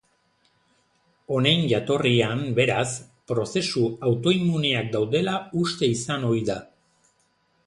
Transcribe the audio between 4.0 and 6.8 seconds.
autoimmuneak daudela uste izan ohi da.